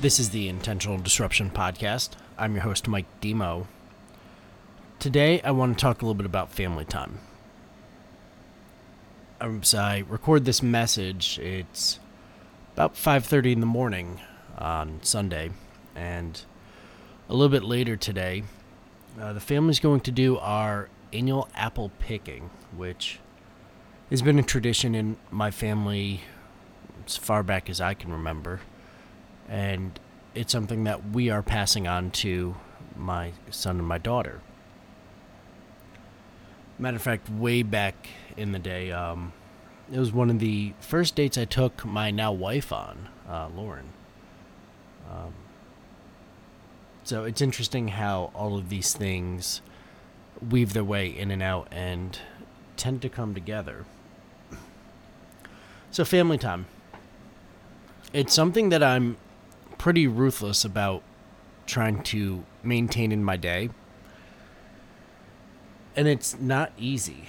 This 0.00 0.18
is 0.18 0.30
the 0.30 0.48
Intentional 0.48 0.96
Disruption 0.96 1.50
Podcast. 1.50 2.12
I'm 2.38 2.54
your 2.54 2.62
host, 2.62 2.88
Mike 2.88 3.04
Demo. 3.20 3.68
Today, 4.98 5.42
I 5.42 5.50
want 5.50 5.76
to 5.76 5.82
talk 5.82 6.00
a 6.00 6.06
little 6.06 6.14
bit 6.14 6.24
about 6.24 6.50
family 6.50 6.86
time. 6.86 7.18
As 9.42 9.74
I 9.74 10.04
record 10.08 10.46
this 10.46 10.62
message, 10.62 11.38
it's 11.38 11.98
about 12.72 12.96
5:30 12.96 13.52
in 13.52 13.60
the 13.60 13.66
morning 13.66 14.22
on 14.56 15.00
Sunday, 15.02 15.50
and 15.94 16.46
a 17.28 17.34
little 17.34 17.50
bit 17.50 17.64
later 17.64 17.94
today, 17.94 18.44
uh, 19.20 19.34
the 19.34 19.38
family's 19.40 19.80
going 19.80 20.00
to 20.00 20.10
do 20.10 20.38
our 20.38 20.88
annual 21.12 21.46
apple 21.54 21.90
picking, 21.98 22.48
which 22.74 23.18
has 24.08 24.22
been 24.22 24.38
a 24.38 24.42
tradition 24.42 24.94
in 24.94 25.18
my 25.30 25.50
family 25.50 26.22
as 27.06 27.18
far 27.18 27.42
back 27.42 27.68
as 27.68 27.82
I 27.82 27.92
can 27.92 28.10
remember 28.10 28.60
and 29.50 29.98
it's 30.34 30.52
something 30.52 30.84
that 30.84 31.10
we 31.10 31.28
are 31.28 31.42
passing 31.42 31.88
on 31.88 32.12
to 32.12 32.54
my 32.96 33.32
son 33.50 33.78
and 33.78 33.86
my 33.86 33.98
daughter. 33.98 34.40
Matter 36.78 36.96
of 36.96 37.02
fact, 37.02 37.28
way 37.28 37.62
back 37.62 38.08
in 38.36 38.52
the 38.52 38.58
day, 38.58 38.92
um, 38.92 39.32
it 39.92 39.98
was 39.98 40.12
one 40.12 40.30
of 40.30 40.38
the 40.38 40.72
first 40.80 41.16
dates 41.16 41.36
I 41.36 41.44
took 41.44 41.84
my 41.84 42.12
now 42.12 42.32
wife 42.32 42.72
on, 42.72 43.08
uh, 43.28 43.48
Lauren. 43.54 43.88
Um, 45.10 45.34
so 47.02 47.24
it's 47.24 47.42
interesting 47.42 47.88
how 47.88 48.30
all 48.34 48.56
of 48.56 48.68
these 48.68 48.92
things 48.94 49.60
weave 50.48 50.72
their 50.72 50.84
way 50.84 51.08
in 51.08 51.32
and 51.32 51.42
out 51.42 51.66
and 51.72 52.18
tend 52.76 53.02
to 53.02 53.08
come 53.08 53.34
together. 53.34 53.84
So, 55.90 56.04
family 56.04 56.38
time. 56.38 56.66
It's 58.12 58.32
something 58.32 58.68
that 58.68 58.82
I'm 58.82 59.16
pretty 59.80 60.06
ruthless 60.06 60.62
about 60.62 61.02
trying 61.64 62.02
to 62.02 62.44
maintain 62.62 63.10
in 63.10 63.24
my 63.24 63.34
day. 63.34 63.70
And 65.96 66.06
it's 66.06 66.38
not 66.38 66.70
easy. 66.76 67.24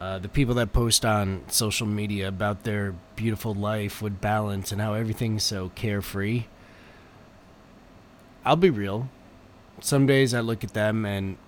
Uh, 0.00 0.20
the 0.20 0.28
people 0.28 0.54
that 0.54 0.72
post 0.72 1.04
on 1.04 1.42
social 1.48 1.84
media 1.84 2.28
about 2.28 2.62
their 2.62 2.94
beautiful 3.16 3.54
life 3.54 4.00
with 4.00 4.20
balance 4.20 4.70
and 4.70 4.80
how 4.80 4.94
everything's 4.94 5.42
so 5.42 5.72
carefree. 5.74 6.44
I'll 8.44 8.54
be 8.54 8.70
real. 8.70 9.08
Some 9.80 10.06
days 10.06 10.34
I 10.34 10.40
look 10.42 10.62
at 10.62 10.74
them 10.74 11.04
and 11.04 11.38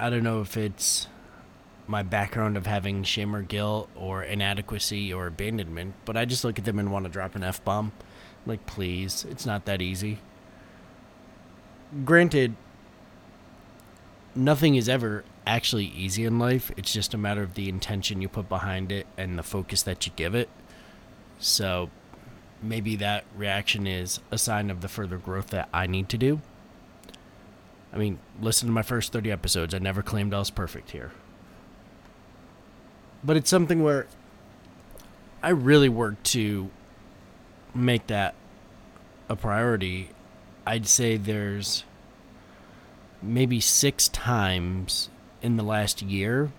I 0.00 0.08
don't 0.08 0.24
know 0.24 0.40
if 0.40 0.56
it's 0.56 1.06
my 1.86 2.02
background 2.02 2.56
of 2.56 2.66
having 2.66 3.02
shame 3.02 3.36
or 3.36 3.42
guilt 3.42 3.90
or 3.94 4.22
inadequacy 4.22 5.12
or 5.12 5.26
abandonment, 5.26 5.96
but 6.06 6.16
I 6.16 6.24
just 6.24 6.44
look 6.44 6.58
at 6.58 6.64
them 6.64 6.78
and 6.78 6.90
want 6.90 7.04
to 7.04 7.10
drop 7.10 7.34
an 7.34 7.42
F 7.42 7.62
bomb. 7.62 7.92
Like, 8.48 8.64
please, 8.64 9.26
it's 9.30 9.44
not 9.44 9.66
that 9.66 9.82
easy. 9.82 10.18
Granted, 12.04 12.56
nothing 14.34 14.74
is 14.74 14.88
ever 14.88 15.24
actually 15.46 15.84
easy 15.84 16.24
in 16.24 16.38
life. 16.38 16.72
It's 16.76 16.92
just 16.92 17.12
a 17.12 17.18
matter 17.18 17.42
of 17.42 17.54
the 17.54 17.68
intention 17.68 18.22
you 18.22 18.28
put 18.28 18.48
behind 18.48 18.90
it 18.90 19.06
and 19.18 19.38
the 19.38 19.42
focus 19.42 19.82
that 19.82 20.06
you 20.06 20.12
give 20.16 20.34
it. 20.34 20.48
So, 21.38 21.90
maybe 22.62 22.96
that 22.96 23.24
reaction 23.36 23.86
is 23.86 24.20
a 24.30 24.38
sign 24.38 24.70
of 24.70 24.80
the 24.80 24.88
further 24.88 25.18
growth 25.18 25.48
that 25.48 25.68
I 25.72 25.86
need 25.86 26.08
to 26.08 26.18
do. 26.18 26.40
I 27.92 27.98
mean, 27.98 28.18
listen 28.40 28.66
to 28.66 28.72
my 28.72 28.82
first 28.82 29.12
30 29.12 29.30
episodes. 29.30 29.74
I 29.74 29.78
never 29.78 30.02
claimed 30.02 30.32
I 30.32 30.38
was 30.38 30.50
perfect 30.50 30.92
here. 30.92 31.12
But 33.22 33.36
it's 33.36 33.50
something 33.50 33.82
where 33.82 34.06
I 35.42 35.50
really 35.50 35.88
work 35.90 36.22
to 36.24 36.70
make 37.74 38.06
that 38.08 38.34
a 39.28 39.36
priority, 39.36 40.10
I'd 40.66 40.86
say 40.86 41.16
there's 41.16 41.84
maybe 43.22 43.60
six 43.60 44.08
times 44.08 45.10
in 45.42 45.56
the 45.56 45.62
last 45.62 46.02
year 46.02 46.52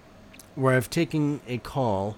where 0.55 0.75
I've 0.75 0.89
taken 0.89 1.41
a 1.47 1.57
call 1.57 2.17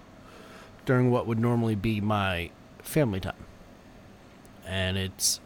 during 0.85 1.11
what 1.11 1.27
would 1.27 1.39
normally 1.39 1.75
be 1.75 2.01
my 2.01 2.49
family 2.79 3.19
time. 3.19 3.45
And 4.65 4.97
it's 4.97 5.39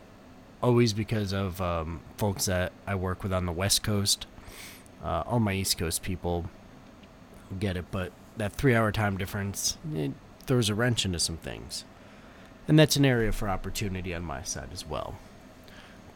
always 0.62 0.94
because 0.94 1.34
of 1.34 1.62
um, 1.62 2.02
folks 2.18 2.46
that 2.46 2.72
I 2.88 2.96
work 2.96 3.24
with 3.24 3.34
on 3.34 3.46
the 3.46 3.52
West 3.52 3.84
Coast. 3.84 4.28
Uh, 5.04 5.24
all 5.26 5.40
my 5.40 5.54
East 5.54 5.78
Coast 5.78 6.02
people 6.02 6.46
get 7.60 7.78
it, 7.78 7.86
but 7.92 8.12
that 8.38 8.54
three 8.54 8.76
hour 8.76 8.92
time 8.92 9.18
difference 9.18 9.78
throws 10.46 10.70
a 10.70 10.76
wrench 10.76 11.06
into 11.06 11.20
some 11.20 11.38
things 11.38 11.86
and 12.68 12.78
that's 12.80 12.96
an 12.96 13.06
area 13.06 13.32
for 13.32 13.50
opportunity 13.50 14.14
on 14.14 14.24
my 14.24 14.44
side 14.44 14.70
as 14.74 14.86
well. 14.86 15.16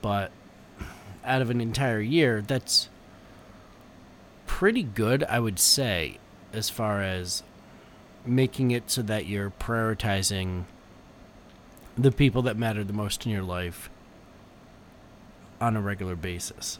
But 0.01 0.31
out 1.23 1.41
of 1.41 1.49
an 1.49 1.61
entire 1.61 1.99
year, 1.99 2.41
that's 2.41 2.89
pretty 4.47 4.83
good, 4.83 5.23
I 5.25 5.39
would 5.39 5.59
say, 5.59 6.17
as 6.53 6.69
far 6.69 7.01
as 7.01 7.43
making 8.25 8.71
it 8.71 8.89
so 8.89 9.01
that 9.03 9.25
you're 9.27 9.51
prioritizing 9.51 10.63
the 11.97 12.11
people 12.11 12.41
that 12.43 12.57
matter 12.57 12.83
the 12.83 12.93
most 12.93 13.25
in 13.25 13.31
your 13.31 13.43
life 13.43 13.89
on 15.61 15.75
a 15.75 15.81
regular 15.81 16.15
basis. 16.15 16.79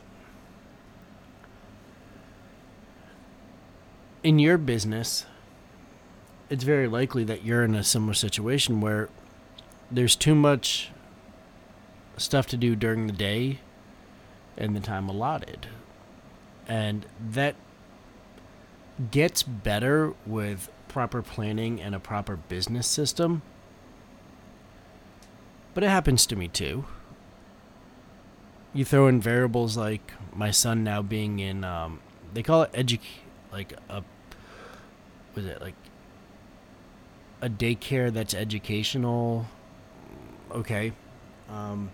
In 4.22 4.38
your 4.38 4.58
business, 4.58 5.26
it's 6.48 6.64
very 6.64 6.88
likely 6.88 7.24
that 7.24 7.44
you're 7.44 7.64
in 7.64 7.74
a 7.74 7.84
similar 7.84 8.14
situation 8.14 8.80
where 8.80 9.08
there's 9.90 10.14
too 10.14 10.34
much 10.34 10.90
stuff 12.16 12.46
to 12.46 12.56
do 12.56 12.76
during 12.76 13.06
the 13.06 13.12
day 13.12 13.58
and 14.56 14.76
the 14.76 14.80
time 14.80 15.08
allotted. 15.08 15.66
And 16.68 17.06
that 17.30 17.56
gets 19.10 19.42
better 19.42 20.14
with 20.26 20.70
proper 20.88 21.22
planning 21.22 21.80
and 21.80 21.94
a 21.94 22.00
proper 22.00 22.36
business 22.36 22.86
system. 22.86 23.42
But 25.74 25.84
it 25.84 25.88
happens 25.88 26.26
to 26.26 26.36
me 26.36 26.48
too. 26.48 26.84
You 28.72 28.84
throw 28.84 29.08
in 29.08 29.20
variables 29.20 29.76
like 29.76 30.12
my 30.32 30.50
son 30.50 30.84
now 30.84 31.02
being 31.02 31.40
in, 31.40 31.64
um, 31.64 32.00
they 32.32 32.42
call 32.42 32.62
it 32.62 32.72
edu, 32.72 33.00
like 33.50 33.72
a, 33.88 34.04
was 35.34 35.46
it 35.46 35.60
like 35.60 35.74
a 37.40 37.48
daycare 37.48 38.12
that's 38.12 38.34
educational 38.34 39.46
okay. 40.52 40.92
Um, 41.48 41.90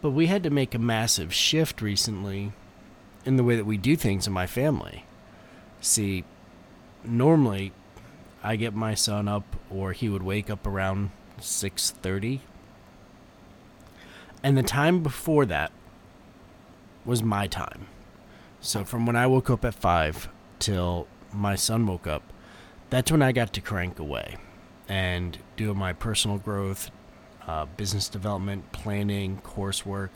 but 0.00 0.10
we 0.10 0.26
had 0.26 0.42
to 0.44 0.50
make 0.50 0.74
a 0.74 0.78
massive 0.78 1.32
shift 1.32 1.82
recently 1.82 2.52
in 3.24 3.36
the 3.36 3.44
way 3.44 3.56
that 3.56 3.64
we 3.64 3.76
do 3.76 3.96
things 3.96 4.26
in 4.26 4.32
my 4.32 4.46
family. 4.46 5.04
See, 5.80 6.24
normally 7.04 7.72
I 8.42 8.56
get 8.56 8.74
my 8.74 8.94
son 8.94 9.28
up 9.28 9.56
or 9.70 9.92
he 9.92 10.08
would 10.08 10.22
wake 10.22 10.50
up 10.50 10.66
around 10.66 11.10
6:30. 11.40 12.40
And 14.42 14.56
the 14.56 14.62
time 14.62 15.02
before 15.02 15.44
that 15.46 15.72
was 17.04 17.22
my 17.22 17.46
time. 17.46 17.86
So 18.60 18.84
from 18.84 19.06
when 19.06 19.16
I 19.16 19.26
woke 19.26 19.50
up 19.50 19.64
at 19.64 19.74
5 19.74 20.28
till 20.58 21.06
my 21.32 21.56
son 21.56 21.86
woke 21.86 22.06
up, 22.06 22.22
that's 22.90 23.10
when 23.10 23.22
I 23.22 23.32
got 23.32 23.52
to 23.52 23.60
crank 23.60 23.98
away 23.98 24.36
and 24.88 25.38
doing 25.56 25.78
my 25.78 25.92
personal 25.92 26.38
growth, 26.38 26.90
uh, 27.46 27.66
business 27.76 28.08
development, 28.08 28.72
planning, 28.72 29.40
coursework. 29.44 30.08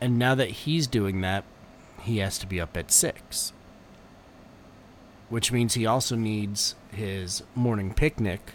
And 0.00 0.18
now 0.18 0.34
that 0.34 0.50
he's 0.50 0.86
doing 0.86 1.20
that, 1.22 1.44
he 2.02 2.18
has 2.18 2.38
to 2.38 2.46
be 2.46 2.60
up 2.60 2.76
at 2.76 2.90
six, 2.90 3.52
which 5.28 5.50
means 5.50 5.74
he 5.74 5.86
also 5.86 6.16
needs 6.16 6.74
his 6.92 7.42
morning 7.54 7.94
picnic 7.94 8.52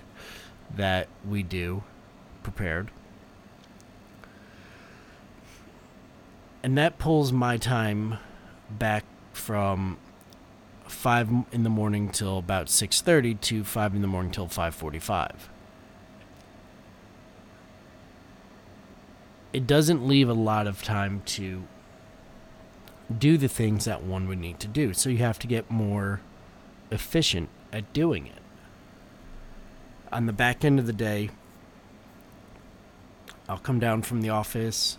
that 0.76 1.08
we 1.28 1.44
do 1.44 1.84
prepared. 2.44 2.92
And 6.62 6.78
that 6.78 7.00
pulls 7.00 7.32
my 7.32 7.58
time 7.58 8.18
back 8.70 9.06
from 9.34 9.98
five 10.90 11.30
in 11.52 11.64
the 11.64 11.70
morning 11.70 12.10
till 12.10 12.38
about 12.38 12.70
six 12.70 13.02
thirty 13.02 13.36
to 13.36 13.64
five 13.64 13.96
in 13.96 14.02
the 14.02 14.08
morning 14.08 14.32
till 14.32 14.48
five 14.48 14.76
forty-five. 14.76 15.50
It 19.54 19.66
doesn't 19.66 20.08
leave 20.08 20.30
a 20.30 20.34
lot 20.34 20.68
of 20.68 20.84
time 20.84 21.24
to 21.26 21.64
do 23.18 23.38
the 23.38 23.48
things 23.48 23.86
that 23.86 24.04
one 24.04 24.28
would 24.28 24.38
need 24.38 24.60
to 24.60 24.68
do, 24.68 24.94
so 24.94 25.10
you 25.10 25.18
have 25.18 25.40
to 25.40 25.48
get 25.48 25.72
more 25.72 26.22
efficient 26.92 27.50
at 27.74 27.92
doing 27.94 28.28
it. 28.28 28.42
On 30.12 30.26
the 30.26 30.34
back 30.34 30.64
end 30.64 30.80
of 30.80 30.86
the 30.86 30.94
day, 30.94 31.30
I'll 33.48 33.58
come 33.58 33.80
down 33.80 34.04
from 34.04 34.22
the 34.22 34.30
office, 34.30 34.98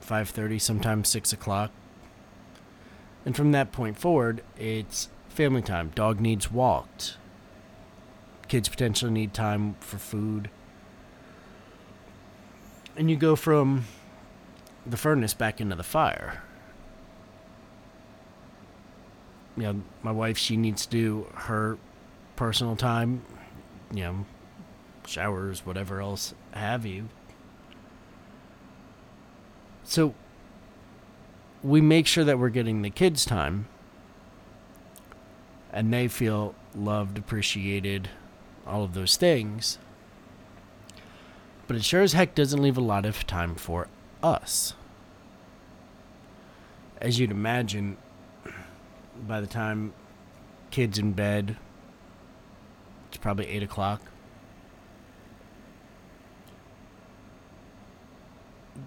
five 0.00 0.30
thirty, 0.30 0.58
sometimes 0.58 1.08
six 1.10 1.32
o'clock, 1.32 1.70
and 3.26 3.36
from 3.36 3.52
that 3.52 3.72
point 3.72 3.98
forward, 3.98 4.42
it's 4.58 5.08
family 5.32 5.62
time. 5.62 5.90
Dog 5.94 6.20
needs 6.20 6.50
walked. 6.50 7.16
Kids 8.48 8.68
potentially 8.68 9.10
need 9.10 9.32
time 9.34 9.76
for 9.80 9.98
food. 9.98 10.50
and 12.96 13.10
you 13.10 13.16
go 13.16 13.36
from 13.36 13.84
the 14.86 14.96
furnace 14.96 15.34
back 15.34 15.60
into 15.60 15.76
the 15.76 15.82
fire. 15.82 16.42
You 19.56 19.62
know, 19.64 19.82
my 20.02 20.12
wife, 20.12 20.38
she 20.38 20.56
needs 20.56 20.86
to 20.86 20.90
do 20.90 21.26
her 21.34 21.78
personal 22.36 22.76
time, 22.76 23.22
you 23.92 24.02
know, 24.02 24.26
showers, 25.06 25.64
whatever 25.66 26.00
else 26.00 26.34
have 26.52 26.86
you. 26.86 27.08
So 29.84 30.14
we 31.62 31.80
make 31.80 32.06
sure 32.06 32.24
that 32.24 32.38
we're 32.38 32.48
getting 32.48 32.82
the 32.82 32.90
kids 32.90 33.24
time 33.24 33.68
and 35.72 35.92
they 35.92 36.08
feel 36.08 36.54
loved, 36.74 37.18
appreciated, 37.18 38.10
all 38.66 38.84
of 38.84 38.94
those 38.94 39.16
things. 39.16 39.78
But 41.66 41.76
it 41.76 41.84
sure 41.84 42.02
as 42.02 42.12
heck 42.12 42.34
doesn't 42.34 42.62
leave 42.62 42.76
a 42.76 42.82
lot 42.82 43.06
of 43.06 43.26
time 43.26 43.54
for 43.54 43.88
us. 44.22 44.74
As 47.00 47.18
you'd 47.18 47.30
imagine, 47.30 47.96
by 49.26 49.40
the 49.40 49.46
time 49.46 49.94
kids 50.70 50.98
in 50.98 51.12
bed, 51.12 51.56
it's 53.08 53.16
probably 53.16 53.46
8 53.46 53.62
o'clock. 53.62 54.02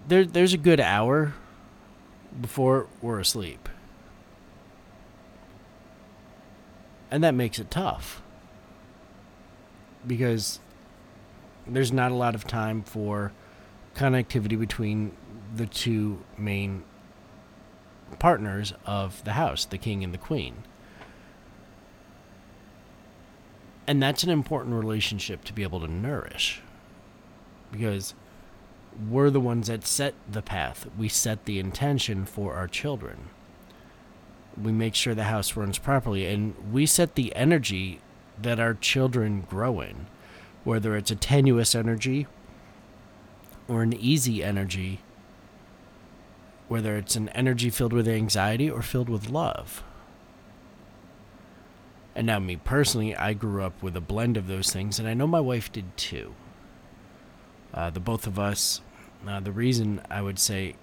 There, 0.08 0.24
there's 0.24 0.52
a 0.52 0.58
good 0.58 0.80
hour 0.80 1.34
before 2.40 2.86
we're 3.00 3.20
asleep. 3.20 3.68
And 7.10 7.22
that 7.22 7.34
makes 7.34 7.58
it 7.58 7.70
tough. 7.70 8.22
Because 10.06 10.60
there's 11.66 11.92
not 11.92 12.12
a 12.12 12.14
lot 12.14 12.34
of 12.34 12.46
time 12.46 12.82
for 12.82 13.32
connectivity 13.94 14.58
between 14.58 15.16
the 15.54 15.66
two 15.66 16.22
main 16.36 16.84
partners 18.18 18.72
of 18.84 19.24
the 19.24 19.32
house, 19.32 19.64
the 19.64 19.78
king 19.78 20.04
and 20.04 20.12
the 20.14 20.18
queen. 20.18 20.64
And 23.86 24.02
that's 24.02 24.24
an 24.24 24.30
important 24.30 24.74
relationship 24.74 25.44
to 25.44 25.52
be 25.52 25.62
able 25.62 25.80
to 25.80 25.88
nourish. 25.88 26.60
Because 27.70 28.14
we're 29.08 29.30
the 29.30 29.40
ones 29.40 29.68
that 29.68 29.86
set 29.86 30.14
the 30.30 30.42
path. 30.42 30.86
We 30.98 31.08
set 31.08 31.44
the 31.44 31.58
intention 31.58 32.24
for 32.26 32.54
our 32.54 32.66
children. 32.66 33.28
We 34.60 34.72
make 34.72 34.94
sure 34.94 35.14
the 35.14 35.24
house 35.24 35.56
runs 35.56 35.78
properly, 35.78 36.26
and 36.26 36.54
we 36.72 36.86
set 36.86 37.14
the 37.14 37.34
energy 37.36 38.00
that 38.40 38.60
our 38.60 38.74
children 38.74 39.42
grow 39.42 39.80
in, 39.80 40.06
whether 40.64 40.96
it's 40.96 41.10
a 41.10 41.16
tenuous 41.16 41.74
energy 41.74 42.26
or 43.68 43.82
an 43.82 43.92
easy 43.92 44.42
energy, 44.42 45.00
whether 46.68 46.96
it's 46.96 47.16
an 47.16 47.28
energy 47.30 47.70
filled 47.70 47.92
with 47.92 48.08
anxiety 48.08 48.70
or 48.70 48.82
filled 48.82 49.08
with 49.08 49.28
love. 49.28 49.82
And 52.14 52.26
now, 52.26 52.38
me 52.38 52.56
personally, 52.56 53.14
I 53.14 53.34
grew 53.34 53.62
up 53.62 53.82
with 53.82 53.94
a 53.94 54.00
blend 54.00 54.38
of 54.38 54.46
those 54.46 54.72
things, 54.72 54.98
and 54.98 55.06
I 55.06 55.12
know 55.12 55.26
my 55.26 55.40
wife 55.40 55.70
did 55.70 55.96
too. 55.98 56.34
Uh, 57.74 57.90
the 57.90 58.00
both 58.00 58.26
of 58.26 58.38
us 58.38 58.80
uh, 59.26 59.40
the 59.40 59.52
reason 59.52 60.00
I 60.10 60.22
would 60.22 60.38
say 60.38 60.76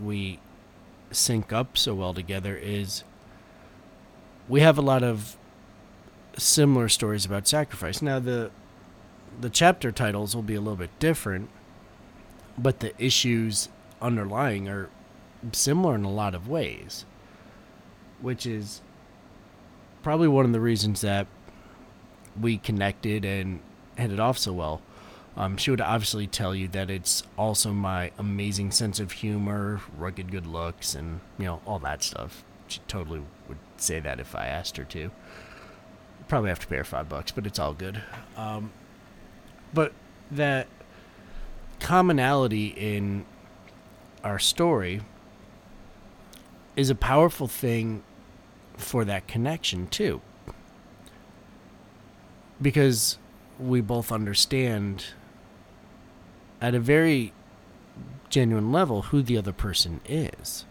we 0.00 0.38
sync 1.10 1.52
up 1.52 1.76
so 1.76 1.94
well 1.94 2.14
together 2.14 2.56
is 2.56 3.04
we 4.48 4.60
have 4.60 4.78
a 4.78 4.82
lot 4.82 5.02
of 5.02 5.36
similar 6.36 6.88
stories 6.88 7.24
about 7.24 7.46
sacrifice. 7.46 8.02
Now 8.02 8.18
the 8.18 8.50
the 9.40 9.50
chapter 9.50 9.92
titles 9.92 10.34
will 10.34 10.42
be 10.42 10.54
a 10.54 10.60
little 10.60 10.76
bit 10.76 10.90
different, 10.98 11.48
but 12.58 12.80
the 12.80 12.92
issues 13.02 13.68
underlying 14.02 14.68
are 14.68 14.88
similar 15.52 15.94
in 15.94 16.04
a 16.04 16.10
lot 16.10 16.34
of 16.34 16.48
ways, 16.48 17.04
which 18.20 18.44
is 18.44 18.82
probably 20.02 20.28
one 20.28 20.44
of 20.44 20.52
the 20.52 20.60
reasons 20.60 21.00
that 21.00 21.26
we 22.40 22.58
connected 22.58 23.24
and 23.24 23.60
hit 23.96 24.12
it 24.12 24.20
off 24.20 24.38
so 24.38 24.52
well. 24.52 24.82
Um, 25.36 25.56
she 25.56 25.70
would 25.70 25.80
obviously 25.80 26.26
tell 26.26 26.54
you 26.54 26.68
that 26.68 26.90
it's 26.90 27.22
also 27.38 27.72
my 27.72 28.10
amazing 28.18 28.72
sense 28.72 29.00
of 29.00 29.12
humor, 29.12 29.80
rugged 29.96 30.30
good 30.30 30.46
looks, 30.46 30.94
and 30.94 31.20
you 31.38 31.44
know 31.46 31.60
all 31.66 31.78
that 31.80 32.02
stuff. 32.02 32.44
She 32.68 32.80
totally 32.88 33.22
would 33.48 33.58
say 33.76 34.00
that 34.00 34.20
if 34.20 34.34
I 34.34 34.46
asked 34.46 34.76
her 34.76 34.84
to. 34.84 35.10
Probably 36.28 36.50
have 36.50 36.60
to 36.60 36.66
pay 36.66 36.76
her 36.76 36.84
five 36.84 37.08
bucks, 37.08 37.32
but 37.32 37.46
it's 37.46 37.58
all 37.58 37.74
good. 37.74 38.02
Um, 38.36 38.72
but 39.72 39.92
that 40.30 40.66
commonality 41.80 42.66
in 42.68 43.24
our 44.22 44.38
story 44.38 45.00
is 46.76 46.90
a 46.90 46.94
powerful 46.94 47.48
thing 47.48 48.02
for 48.76 49.04
that 49.04 49.26
connection 49.26 49.86
too, 49.86 50.20
because 52.60 53.18
we 53.58 53.80
both 53.80 54.12
understand 54.12 55.06
at 56.60 56.74
a 56.74 56.80
very 56.80 57.32
genuine 58.28 58.70
level 58.70 59.02
who 59.02 59.22
the 59.22 59.36
other 59.36 59.52
person 59.52 60.00
is. 60.06 60.64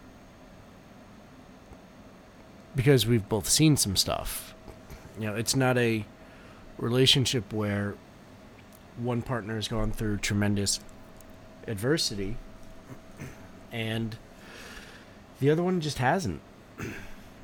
Because 2.74 3.06
we've 3.06 3.28
both 3.28 3.48
seen 3.48 3.76
some 3.76 3.96
stuff. 3.96 4.54
You 5.18 5.26
know, 5.26 5.34
it's 5.34 5.56
not 5.56 5.76
a 5.76 6.04
relationship 6.78 7.52
where 7.52 7.94
one 8.96 9.22
partner 9.22 9.56
has 9.56 9.68
gone 9.68 9.92
through 9.92 10.18
tremendous 10.18 10.80
adversity 11.66 12.36
and 13.72 14.16
the 15.40 15.50
other 15.50 15.62
one 15.62 15.80
just 15.80 15.98
hasn't. 15.98 16.40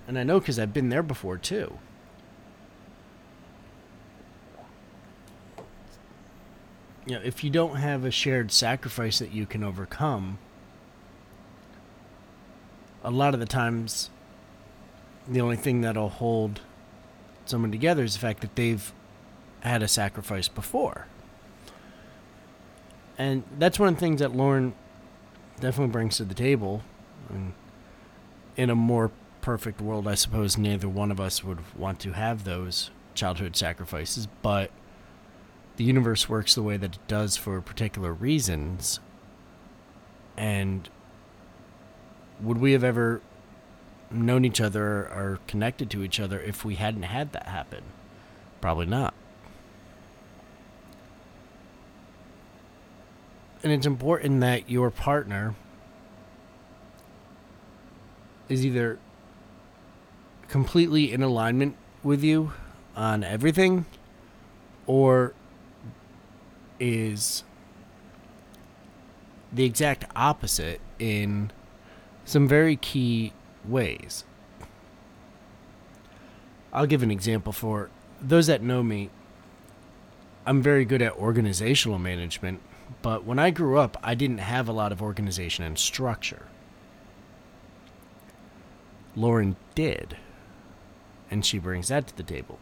And 0.09 0.21
I 0.21 0.23
know 0.23 0.39
because 0.39 0.57
I've 0.57 0.73
been 0.73 0.89
there 0.89 1.03
before 1.03 1.37
too. 1.37 1.81
You 7.07 7.15
know, 7.15 7.21
if 7.25 7.45
you 7.45 7.51
don't 7.51 7.77
have 7.77 8.05
a 8.05 8.11
shared 8.11 8.51
sacrifice 8.51 9.21
that 9.21 9.33
you 9.33 9.47
can 9.47 9.63
overcome, 9.63 10.39
a 13.05 13.11
lot 13.11 13.33
of 13.33 13.41
the 13.41 13.47
times, 13.47 14.11
the 15.29 15.41
only 15.41 15.57
thing 15.57 15.83
that'll 15.83 16.09
hold 16.09 16.61
someone 17.45 17.71
together 17.71 18.03
is 18.03 18.15
the 18.15 18.19
fact 18.19 18.41
that 18.41 18.57
they've 18.57 18.93
had 19.61 19.83
a 19.83 19.89
sacrifice 19.89 20.49
before. 20.49 21.07
And 23.17 23.45
that's 23.57 23.79
one 23.79 23.89
of 23.89 23.95
the 23.95 24.01
things 24.01 24.21
that 24.21 24.35
Lauren 24.35 24.75
definitely 25.61 25.93
brings 25.93 26.17
to 26.17 26.25
the 26.25 26.35
table. 26.35 26.83
And 27.31 27.55
in 28.57 28.69
a 28.69 28.75
more 28.75 29.13
perfect 29.41 29.81
world, 29.81 30.09
I 30.09 30.17
suppose 30.17 30.59
neither 30.59 30.89
one 30.89 31.13
of 31.13 31.21
us 31.21 31.45
would 31.45 31.61
want 31.77 32.01
to 32.01 32.13
have 32.13 32.43
those 32.43 32.91
childhood 33.15 33.57
sacrifices, 33.57 34.27
but 34.43 34.71
the 35.77 35.85
universe 35.85 36.29
works 36.29 36.55
the 36.55 36.63
way 36.63 36.77
that 36.77 36.95
it 36.95 37.09
does 37.09 37.37
for 37.37 37.61
particular 37.61 38.13
reasons. 38.13 39.01
And 40.37 40.89
would 42.41 42.59
we 42.59 42.73
have 42.73 42.85
ever 42.85 43.21
known 44.11 44.45
each 44.45 44.61
other 44.61 45.07
or 45.09 45.39
connected 45.47 45.91
to 45.91 46.03
each 46.03 46.21
other 46.21 46.41
if 46.41 46.65
we 46.65 46.77
hadn't 46.77 47.05
had 47.05 47.33
that 47.33 47.47
happen? 47.47 47.85
Probably 48.61 48.87
not. 48.87 49.15
And 53.63 53.73
it's 53.73 53.87
important 53.87 54.41
that 54.41 54.71
your 54.71 54.91
partner 54.91 55.55
is 58.49 58.65
either 58.65 58.99
completely 60.49 61.13
in 61.13 61.23
alignment 61.23 61.77
with 62.03 62.23
you 62.23 62.53
on 62.95 63.25
everything 63.25 63.85
or 64.87 65.35
is 66.79 67.45
the 69.53 69.65
exact 69.65 70.05
opposite 70.15 70.81
in 70.99 71.51
some 72.25 72.47
very 72.49 72.77
key 72.77 73.33
ways. 73.65 74.25
I'll 76.73 76.87
give 76.87 77.03
an 77.03 77.11
example 77.11 77.53
for 77.53 77.91
those 78.21 78.47
that 78.49 78.63
know 78.63 78.83
me. 78.83 79.11
I'm 80.45 80.63
very 80.63 80.85
good 80.85 81.03
at 81.03 81.13
organizational 81.15 81.99
management, 81.99 82.61
but 83.03 83.25
when 83.25 83.39
I 83.39 83.51
grew 83.51 83.79
up, 83.79 83.97
I 84.03 84.15
didn't 84.15 84.39
have 84.39 84.69
a 84.69 84.73
lot 84.73 84.93
of 84.93 85.03
organization 85.03 85.65
and 85.65 85.79
structure. 85.79 86.47
Lauren 89.17 89.57
did, 89.75 90.19
and 91.31 91.45
she 91.45 91.59
brings 91.59 91.89
that 91.89 92.07
to 92.09 92.17
the 92.17 92.23
table 92.23 92.59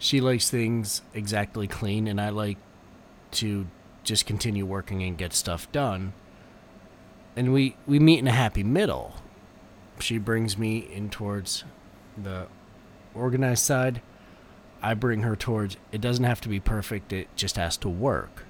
she 0.00 0.18
likes 0.22 0.50
things 0.50 1.02
exactly 1.12 1.68
clean, 1.68 2.08
and 2.08 2.18
I 2.18 2.30
like 2.30 2.56
to 3.32 3.66
just 4.02 4.24
continue 4.24 4.64
working 4.64 5.02
and 5.02 5.16
get 5.16 5.34
stuff 5.34 5.70
done. 5.72 6.14
And 7.36 7.52
we, 7.52 7.76
we 7.86 7.98
meet 7.98 8.18
in 8.18 8.26
a 8.26 8.32
happy 8.32 8.64
middle. 8.64 9.16
She 10.00 10.16
brings 10.16 10.56
me 10.56 10.78
in 10.78 11.10
towards 11.10 11.64
the 12.16 12.46
organized 13.14 13.62
side. 13.62 14.00
I 14.82 14.94
bring 14.94 15.20
her 15.20 15.36
towards 15.36 15.76
it 15.92 16.00
doesn't 16.00 16.24
have 16.24 16.40
to 16.40 16.48
be 16.48 16.60
perfect, 16.60 17.12
it 17.12 17.28
just 17.36 17.56
has 17.56 17.76
to 17.76 17.88
work. 17.90 18.46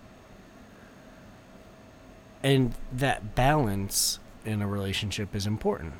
And 2.45 2.75
that 2.93 3.35
balance 3.35 4.21
in 4.45 4.63
a 4.63 4.69
relationship 4.69 5.35
is 5.35 5.49
important. 5.49 5.95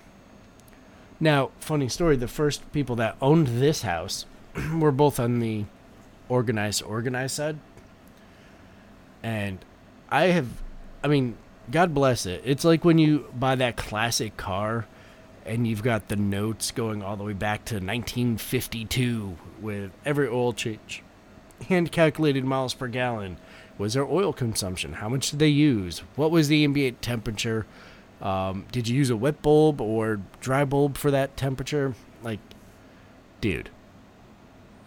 Now, 1.19 1.51
funny 1.59 1.89
story, 1.89 2.17
the 2.17 2.29
first 2.29 2.71
people 2.71 2.95
that 2.97 3.17
owned 3.21 3.49
this 3.49 3.83
house 3.83 4.27
were 4.79 4.93
both 4.93 5.21
on 5.21 5.41
the 5.41 5.65
organized 6.29 6.83
organized 6.83 7.35
side. 7.35 7.59
And 9.23 9.65
I 10.11 10.27
have 10.27 10.49
I 11.03 11.09
mean, 11.09 11.37
God 11.71 11.95
bless 11.95 12.27
it. 12.27 12.43
It's 12.45 12.65
like 12.65 12.85
when 12.85 12.99
you 12.99 13.31
buy 13.35 13.55
that 13.57 13.77
classic 13.77 14.37
car 14.37 14.87
and 15.47 15.67
you've 15.67 15.83
got 15.83 16.09
the 16.09 16.17
notes 16.17 16.71
going 16.71 17.03
all 17.03 17.17
the 17.17 17.25
way 17.25 17.33
back 17.33 17.65
to 17.67 17.77
1952 17.77 19.37
with 19.61 19.91
every 20.05 20.29
oil 20.29 20.53
change, 20.53 21.03
hand 21.69 21.91
calculated 21.91 22.45
miles 22.45 22.75
per 22.75 22.89
gallon. 22.89 23.39
Was 23.79 23.95
their 23.95 24.05
oil 24.05 24.35
consumption? 24.35 24.95
How 24.95 25.09
much 25.09 25.31
did 25.31 25.39
they 25.39 25.49
use? 25.49 26.01
What 26.15 26.31
was 26.31 26.49
the 26.49 26.65
ambient 26.65 27.01
temperature? 27.01 27.67
Um, 28.21 28.67
did 28.71 28.89
you 28.89 28.97
use 28.97 29.09
a 29.09 29.17
wet 29.17 29.41
bulb 29.41 29.81
or 29.81 30.21
dry 30.41 30.67
bulb 30.67 30.99
for 30.99 31.11
that 31.11 31.39
temperature? 31.39 31.95
Like, 32.23 32.41
dude, 33.41 33.71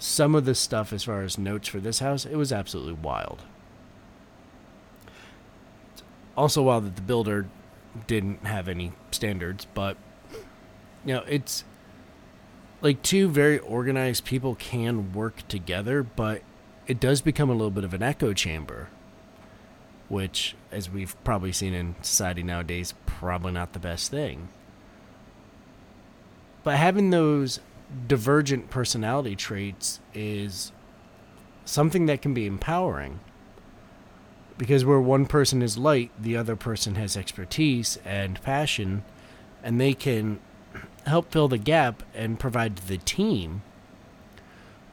some 0.03 0.35
of 0.35 0.43
the 0.43 0.53
stuff 0.53 0.91
as 0.91 1.05
far 1.05 1.21
as 1.21 1.37
notes 1.37 1.69
for 1.69 1.79
this 1.79 1.99
house, 1.99 2.25
it 2.25 2.35
was 2.35 2.51
absolutely 2.51 2.91
wild. 2.91 3.43
Also, 6.35 6.61
wild 6.61 6.85
that 6.85 6.97
the 6.97 7.01
builder 7.01 7.47
didn't 8.05 8.45
have 8.45 8.67
any 8.67 8.91
standards, 9.11 9.65
but 9.73 9.95
you 11.05 11.13
know, 11.13 11.23
it's 11.25 11.63
like 12.81 13.01
two 13.01 13.29
very 13.29 13.59
organized 13.59 14.25
people 14.25 14.55
can 14.55 15.13
work 15.13 15.47
together, 15.47 16.03
but 16.03 16.41
it 16.85 16.99
does 16.99 17.21
become 17.21 17.49
a 17.49 17.53
little 17.53 17.71
bit 17.71 17.85
of 17.85 17.93
an 17.93 18.03
echo 18.03 18.33
chamber, 18.33 18.89
which, 20.09 20.53
as 20.69 20.89
we've 20.89 21.15
probably 21.23 21.53
seen 21.53 21.73
in 21.73 21.95
society 22.01 22.43
nowadays, 22.43 22.93
probably 23.05 23.53
not 23.53 23.71
the 23.71 23.79
best 23.79 24.11
thing. 24.11 24.49
But 26.65 26.75
having 26.75 27.09
those 27.09 27.61
divergent 28.07 28.69
personality 28.69 29.35
traits 29.35 29.99
is 30.13 30.71
something 31.65 32.05
that 32.07 32.21
can 32.21 32.33
be 32.33 32.45
empowering. 32.45 33.19
Because 34.57 34.85
where 34.85 34.99
one 34.99 35.25
person 35.25 35.61
is 35.61 35.77
light, 35.77 36.11
the 36.19 36.37
other 36.37 36.55
person 36.55 36.95
has 36.95 37.17
expertise 37.17 37.97
and 38.05 38.41
passion, 38.43 39.03
and 39.63 39.79
they 39.79 39.93
can 39.93 40.39
help 41.05 41.31
fill 41.31 41.47
the 41.47 41.57
gap 41.57 42.03
and 42.13 42.39
provide 42.39 42.77
the 42.77 42.97
team 42.97 43.61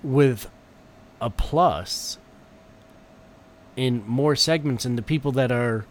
with 0.03 0.51
a 1.21 1.31
plus 1.31 2.19
in 3.77 4.07
more 4.07 4.35
segments 4.35 4.85
and 4.85 4.97
the 4.97 5.03
people 5.03 5.33
that 5.33 5.53
are 5.53 5.85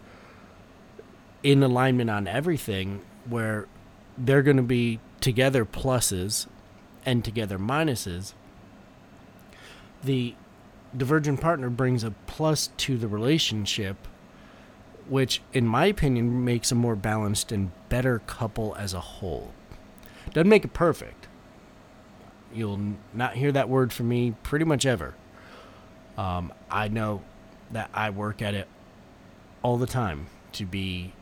in 1.42 1.62
alignment 1.62 2.10
on 2.10 2.26
everything 2.26 3.00
where 3.24 3.66
they're 4.18 4.42
going 4.42 4.56
to 4.56 4.62
be 4.62 5.00
together 5.20 5.64
pluses 5.64 6.46
and 7.04 7.24
together 7.24 7.58
minuses 7.58 8.34
the 10.02 10.34
divergent 10.96 11.40
partner 11.40 11.70
brings 11.70 12.02
a 12.02 12.10
plus 12.26 12.70
to 12.76 12.96
the 12.96 13.08
relationship 13.08 13.96
which 15.08 15.42
in 15.52 15.66
my 15.66 15.86
opinion 15.86 16.44
makes 16.44 16.70
a 16.70 16.74
more 16.74 16.96
balanced 16.96 17.52
and 17.52 17.70
better 17.88 18.20
couple 18.26 18.74
as 18.76 18.94
a 18.94 19.00
whole 19.00 19.52
doesn't 20.32 20.48
make 20.48 20.64
it 20.64 20.72
perfect. 20.72 21.28
You'll 22.52 22.94
not 23.12 23.34
hear 23.34 23.52
that 23.52 23.68
word 23.68 23.92
from 23.92 24.08
me 24.08 24.34
pretty 24.42 24.64
much 24.64 24.86
ever. 24.86 25.14
Um, 26.16 26.52
I 26.70 26.88
know 26.88 27.22
that 27.70 27.90
I 27.94 28.10
work 28.10 28.42
at 28.42 28.54
it 28.54 28.68
all 29.62 29.76
the 29.76 29.86
time 29.86 30.26
to 30.52 30.66
be 30.66 31.12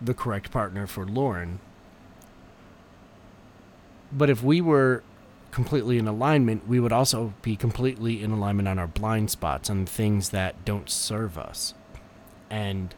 the 0.00 0.14
correct 0.14 0.50
partner 0.50 0.86
for 0.86 1.04
Lauren. 1.04 1.58
But 4.10 4.30
if 4.30 4.42
we 4.42 4.60
were 4.60 5.02
completely 5.50 5.98
in 5.98 6.06
alignment, 6.06 6.66
we 6.68 6.80
would 6.80 6.92
also 6.92 7.34
be 7.42 7.56
completely 7.56 8.22
in 8.22 8.30
alignment 8.30 8.68
on 8.68 8.78
our 8.78 8.86
blind 8.86 9.30
spots, 9.30 9.68
on 9.70 9.86
things 9.86 10.30
that 10.30 10.64
don't 10.64 10.88
serve 10.88 11.38
us. 11.38 11.74
And 12.50 12.94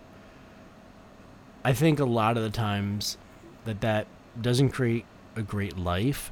I 1.64 1.72
think 1.72 1.98
a 1.98 2.04
lot 2.04 2.36
of 2.36 2.42
the 2.42 2.50
times 2.50 3.18
that 3.64 3.80
that 3.80 4.06
doesn't 4.40 4.70
create 4.70 5.04
a 5.36 5.42
great 5.42 5.76
life. 5.76 6.30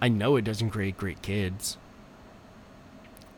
I 0.00 0.08
know 0.08 0.36
it 0.36 0.44
doesn't 0.44 0.70
create 0.70 0.96
great 0.96 1.22
kids. 1.22 1.78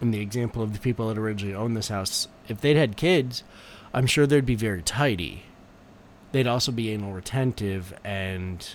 In 0.01 0.11
the 0.11 0.21
example 0.21 0.63
of 0.63 0.73
the 0.73 0.79
people 0.79 1.09
that 1.09 1.19
originally 1.19 1.55
owned 1.55 1.77
this 1.77 1.89
house, 1.89 2.29
if 2.49 2.61
they'd 2.61 2.77
had 2.77 2.97
kids, 2.97 3.43
I'm 3.93 4.07
sure 4.07 4.27
they'd 4.27 4.47
be 4.47 4.55
very 4.55 4.83
tidy. 4.83 5.45
They'd 6.33 6.47
also 6.47 6.73
be 6.73 6.91
anal 6.91 7.13
retentive 7.13 7.95
and 8.05 8.67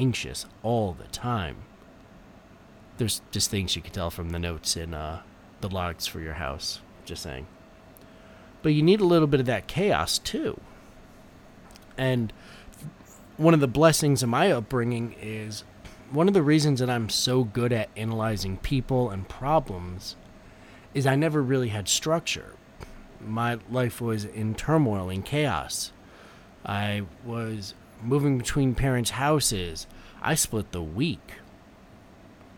anxious 0.00 0.46
all 0.62 0.94
the 0.94 1.06
time. 1.08 1.56
There's 2.96 3.20
just 3.30 3.50
things 3.50 3.76
you 3.76 3.82
can 3.82 3.92
tell 3.92 4.10
from 4.10 4.30
the 4.30 4.38
notes 4.38 4.76
in 4.76 4.94
uh, 4.94 5.20
the 5.60 5.68
logs 5.68 6.06
for 6.06 6.20
your 6.20 6.34
house. 6.34 6.80
Just 7.04 7.22
saying. 7.22 7.46
But 8.62 8.70
you 8.70 8.82
need 8.82 9.00
a 9.00 9.06
little 9.06 9.28
bit 9.28 9.40
of 9.40 9.46
that 9.46 9.66
chaos 9.66 10.18
too. 10.18 10.58
And 11.98 12.32
one 13.36 13.52
of 13.52 13.60
the 13.60 13.68
blessings 13.68 14.22
of 14.22 14.28
my 14.30 14.50
upbringing 14.50 15.14
is 15.20 15.64
one 16.10 16.28
of 16.28 16.34
the 16.34 16.42
reasons 16.42 16.80
that 16.80 16.90
I'm 16.90 17.08
so 17.08 17.44
good 17.44 17.72
at 17.72 17.90
analyzing 17.96 18.56
people 18.56 19.10
and 19.10 19.28
problems 19.28 20.16
is 20.94 21.06
I 21.06 21.14
never 21.14 21.42
really 21.42 21.68
had 21.68 21.88
structure. 21.88 22.54
My 23.20 23.58
life 23.70 24.00
was 24.00 24.24
in 24.24 24.54
turmoil 24.54 25.10
and 25.10 25.24
chaos. 25.24 25.92
I 26.64 27.02
was 27.24 27.74
moving 28.02 28.38
between 28.38 28.74
parents' 28.74 29.10
houses. 29.10 29.86
I 30.22 30.34
split 30.34 30.72
the 30.72 30.82
week 30.82 31.34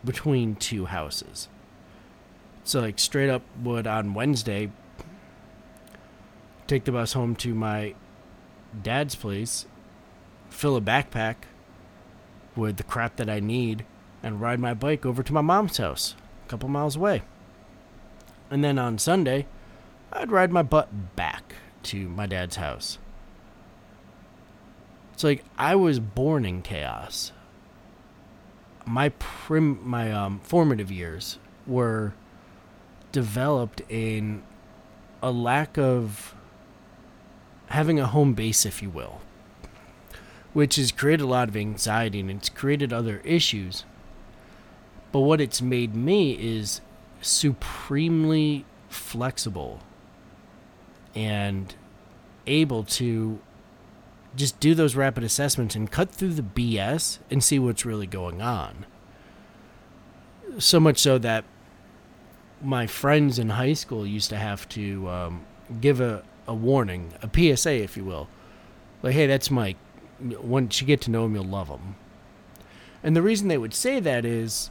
between 0.04 0.56
two 0.56 0.86
houses. 0.86 1.48
So, 2.64 2.80
like, 2.80 2.98
straight 2.98 3.30
up 3.30 3.42
would 3.62 3.86
on 3.86 4.14
Wednesday 4.14 4.70
take 6.66 6.84
the 6.84 6.92
bus 6.92 7.12
home 7.12 7.34
to 7.36 7.54
my 7.54 7.94
dad's 8.82 9.14
place 9.14 9.66
fill 10.52 10.76
a 10.76 10.80
backpack 10.80 11.36
with 12.54 12.76
the 12.76 12.82
crap 12.82 13.16
that 13.16 13.28
I 13.28 13.40
need 13.40 13.84
and 14.22 14.40
ride 14.40 14.60
my 14.60 14.74
bike 14.74 15.04
over 15.04 15.22
to 15.22 15.32
my 15.32 15.40
mom's 15.40 15.78
house, 15.78 16.14
a 16.46 16.48
couple 16.48 16.68
miles 16.68 16.96
away. 16.96 17.22
And 18.50 18.62
then 18.62 18.78
on 18.78 18.98
Sunday, 18.98 19.46
I'd 20.12 20.30
ride 20.30 20.52
my 20.52 20.62
butt 20.62 21.16
back 21.16 21.54
to 21.84 22.08
my 22.08 22.26
dad's 22.26 22.56
house. 22.56 22.98
It's 25.22 25.24
like 25.24 25.44
I 25.56 25.76
was 25.76 26.00
born 26.00 26.44
in 26.44 26.62
chaos. 26.62 27.30
My 28.84 29.10
prim 29.10 29.78
my 29.88 30.10
um, 30.10 30.40
formative 30.40 30.90
years 30.90 31.38
were 31.64 32.14
developed 33.12 33.82
in 33.88 34.42
a 35.22 35.30
lack 35.30 35.78
of 35.78 36.34
having 37.66 38.00
a 38.00 38.08
home 38.08 38.34
base, 38.34 38.66
if 38.66 38.82
you 38.82 38.90
will 38.90 39.20
which 40.54 40.74
has 40.74 40.90
created 40.90 41.22
a 41.22 41.26
lot 41.26 41.48
of 41.48 41.56
anxiety 41.56 42.18
and 42.18 42.30
it's 42.30 42.48
created 42.48 42.92
other 42.92 43.22
issues. 43.24 43.84
But 45.12 45.20
what 45.20 45.40
it's 45.40 45.62
made 45.62 45.94
me 45.94 46.32
is 46.32 46.80
supremely 47.20 48.66
flexible 48.88 49.80
and 51.14 51.74
able 52.46 52.82
to 52.82 53.40
just 54.34 54.58
do 54.60 54.74
those 54.74 54.96
rapid 54.96 55.24
assessments 55.24 55.74
and 55.74 55.90
cut 55.90 56.10
through 56.10 56.34
the 56.34 56.42
BS 56.42 57.18
and 57.30 57.42
see 57.42 57.58
what's 57.58 57.84
really 57.84 58.06
going 58.06 58.40
on. 58.40 58.86
So 60.58 60.80
much 60.80 60.98
so 60.98 61.18
that 61.18 61.44
my 62.62 62.86
friends 62.86 63.38
in 63.38 63.50
high 63.50 63.72
school 63.72 64.06
used 64.06 64.30
to 64.30 64.36
have 64.36 64.68
to 64.70 65.08
um, 65.08 65.46
give 65.80 66.00
a, 66.00 66.22
a 66.46 66.54
warning, 66.54 67.12
a 67.22 67.28
PSA, 67.28 67.82
if 67.82 67.96
you 67.96 68.04
will. 68.04 68.28
Like, 69.02 69.14
hey, 69.14 69.26
that's 69.26 69.50
Mike 69.50 69.76
once 70.22 70.80
you 70.80 70.86
get 70.86 71.00
to 71.02 71.10
know 71.10 71.24
him, 71.24 71.34
you'll 71.34 71.44
love 71.44 71.68
him. 71.68 71.96
And 73.02 73.16
the 73.16 73.22
reason 73.22 73.48
they 73.48 73.58
would 73.58 73.74
say 73.74 74.00
that 74.00 74.24
is 74.24 74.70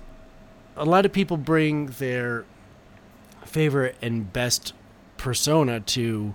a 0.76 0.86
lot 0.86 1.06
of 1.06 1.12
people 1.12 1.38
bring 1.38 1.88
their 1.88 2.46
favorite 3.46 3.96
and 4.02 4.32
best 4.32 4.74
persona 5.18 5.80
to 5.80 6.34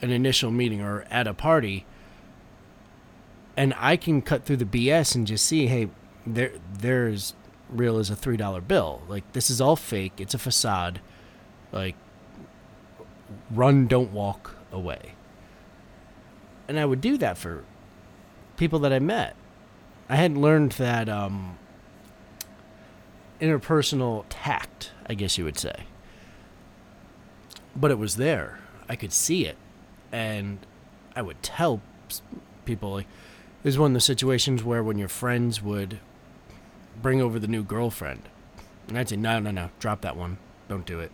an 0.00 0.10
initial 0.10 0.50
meeting 0.50 0.80
or 0.80 1.04
at 1.10 1.26
a 1.26 1.34
party 1.34 1.86
and 3.56 3.74
I 3.76 3.96
can 3.96 4.22
cut 4.22 4.44
through 4.44 4.58
the 4.58 4.64
BS 4.64 5.14
and 5.14 5.26
just 5.26 5.46
see, 5.46 5.66
hey, 5.66 5.88
there 6.26 6.52
there's 6.72 7.34
real 7.68 7.98
as 7.98 8.10
a 8.10 8.16
three 8.16 8.36
dollar 8.36 8.60
bill. 8.60 9.02
Like 9.08 9.30
this 9.32 9.50
is 9.50 9.60
all 9.60 9.76
fake. 9.76 10.14
It's 10.18 10.34
a 10.34 10.38
facade. 10.38 11.00
Like 11.70 11.96
run, 13.50 13.86
don't 13.86 14.12
walk 14.12 14.56
away. 14.70 15.14
And 16.68 16.78
I 16.78 16.84
would 16.84 17.00
do 17.00 17.16
that 17.18 17.36
for 17.36 17.64
people 18.56 18.78
that 18.80 18.92
I 18.92 18.98
met. 18.98 19.36
I 20.08 20.16
hadn't 20.16 20.40
learned 20.40 20.72
that 20.72 21.08
um, 21.08 21.58
interpersonal 23.40 24.24
tact, 24.28 24.92
I 25.06 25.14
guess 25.14 25.36
you 25.38 25.44
would 25.44 25.58
say. 25.58 25.84
But 27.74 27.90
it 27.90 27.98
was 27.98 28.16
there. 28.16 28.58
I 28.88 28.96
could 28.96 29.12
see 29.12 29.46
it. 29.46 29.56
And 30.10 30.58
I 31.16 31.22
would 31.22 31.42
tell 31.42 31.80
people 32.64 32.92
like 32.92 33.06
this 33.62 33.74
is 33.74 33.78
one 33.78 33.92
of 33.92 33.94
the 33.94 34.00
situations 34.00 34.64
where 34.64 34.82
when 34.82 34.98
your 34.98 35.08
friends 35.08 35.62
would 35.62 36.00
bring 37.00 37.20
over 37.20 37.38
the 37.38 37.46
new 37.46 37.62
girlfriend, 37.62 38.22
and 38.88 38.98
I'd 38.98 39.08
say 39.08 39.16
no 39.16 39.38
no 39.38 39.50
no 39.50 39.70
drop 39.78 40.00
that 40.02 40.16
one 40.16 40.38
don't 40.68 40.86
do 40.86 41.00
it. 41.00 41.12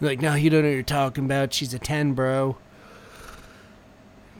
like 0.00 0.20
no 0.20 0.34
you 0.34 0.50
don't 0.50 0.62
know 0.62 0.68
what 0.68 0.74
you're 0.74 0.82
talking 0.82 1.24
about 1.24 1.52
she's 1.52 1.74
a 1.74 1.78
ten 1.78 2.14
bro. 2.14 2.56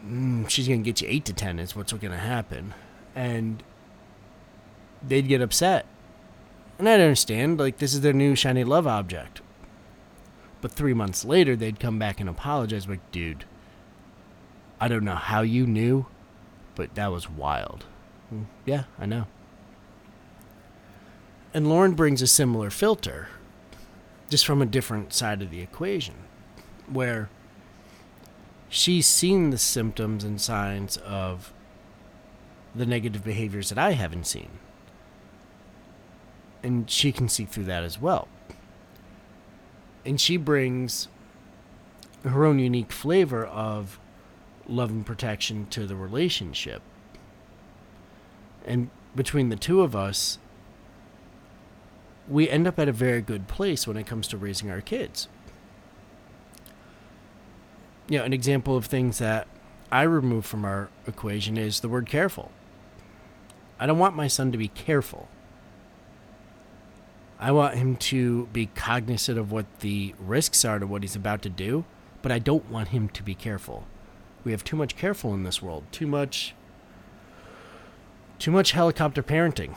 Mm, 0.05 0.49
she's 0.49 0.67
gonna 0.67 0.83
get 0.83 1.01
you 1.01 1.09
eight 1.09 1.25
to 1.27 1.33
ten 1.33 1.59
is 1.59 1.77
what's 1.77 1.93
gonna 1.93 2.19
happen, 2.19 2.75
and 3.15 3.63
they'd 5.07 5.29
get 5.29 5.41
upset, 5.41 5.87
and 6.79 6.89
I'd 6.89 7.01
understand 7.01 7.59
like 7.59 7.79
this 7.79 7.95
is 7.95 8.01
their 8.01 8.13
new 8.13 8.35
shiny 8.35 8.65
love 8.65 8.87
object. 8.87 9.41
But 10.61 10.71
three 10.71 10.95
months 10.95 11.25
later, 11.25 11.57
they'd 11.57 11.81
come 11.81 11.99
back 11.99 12.21
and 12.21 12.29
apologize, 12.29 12.87
like, 12.87 13.11
dude, 13.11 13.45
I 14.81 14.87
don't 14.87 15.03
know 15.05 15.17
how 15.17 15.43
you 15.43 15.67
knew, 15.67 16.07
but 16.75 16.95
that 16.95 17.13
was 17.13 17.29
wild. 17.31 17.85
Mm, 18.33 18.47
yeah, 18.65 18.85
I 18.99 19.07
know. 19.07 19.27
And 21.55 21.69
Lauren 21.69 21.93
brings 21.93 22.23
a 22.23 22.27
similar 22.27 22.71
filter, 22.71 23.29
just 24.31 24.47
from 24.47 24.63
a 24.63 24.67
different 24.67 25.13
side 25.13 25.43
of 25.43 25.51
the 25.51 25.61
equation, 25.61 26.15
where 26.91 27.29
she's 28.69 29.07
seen 29.07 29.51
the 29.51 29.59
symptoms 29.59 30.25
and 30.25 30.41
signs 30.41 30.97
of 30.99 31.53
the 32.75 32.87
negative 32.87 33.23
behaviors 33.23 33.69
that 33.69 33.79
I 33.79 33.93
haven't 33.93 34.27
seen. 34.27 34.49
And 36.63 36.89
she 36.91 37.13
can 37.13 37.29
see 37.29 37.45
through 37.45 37.65
that 37.65 37.83
as 37.83 38.01
well 38.01 38.29
and 40.05 40.21
she 40.21 40.37
brings 40.37 41.09
her 42.25 42.45
own 42.45 42.59
unique 42.59 42.93
flavor 42.93 43.45
of 43.45 43.99
love 44.73 44.91
and 44.91 45.05
protection 45.05 45.67
to 45.67 45.87
the 45.87 45.97
relationship. 45.97 46.83
And 48.65 48.91
between 49.15 49.49
the 49.49 49.57
two 49.57 49.83
of 49.83 49.95
us, 49.95 50.39
we 52.29 52.49
end 52.49 52.67
up 52.67 52.79
at 52.79 52.89
a 52.89 52.93
very 52.93 53.21
good 53.21 53.49
place 53.49 53.87
when 53.87 53.97
it 53.97 54.07
comes 54.07 54.29
to 54.29 54.37
raising 54.37 54.71
our 54.71 54.81
kids. 54.81 55.29
You 58.09 58.19
know, 58.19 58.25
an 58.25 58.33
example 58.33 58.77
of 58.77 58.87
things 58.87 59.19
that 59.19 59.47
I 59.91 60.03
remove 60.03 60.47
from 60.47 60.65
our 60.65 60.89
equation 61.07 61.57
is 61.57 61.81
the 61.81 61.89
word 61.89 62.07
careful. 62.07 62.51
I 63.79 63.87
don't 63.87 63.99
want 63.99 64.17
my 64.17 64.29
son 64.29 64.53
to 64.53 64.59
be 64.59 64.69
careful. 64.69 65.29
I 67.39 67.51
want 67.51 67.75
him 67.75 67.97
to 67.97 68.47
be 68.53 68.67
cognizant 68.67 69.37
of 69.37 69.51
what 69.51 69.67
the 69.81 70.15
risks 70.21 70.65
are 70.65 70.79
to 70.79 70.87
what 70.87 71.03
he's 71.03 71.17
about 71.17 71.43
to 71.43 71.51
do, 71.51 71.85
but 72.23 72.31
I 72.31 72.39
don't 72.39 72.71
want 72.71 72.89
him 72.89 73.09
to 73.09 73.23
be 73.23 73.35
careful. 73.35 73.85
We 74.45 74.53
have 74.53 74.65
too 74.65 74.77
much 74.77 74.97
careful 74.97 75.35
in 75.35 75.45
this 75.45 75.63
world. 75.63 75.85
Too 75.93 76.07
much 76.07 76.55
too 78.39 78.51
much 78.51 78.73
helicopter 78.73 79.23
parenting. 79.23 79.77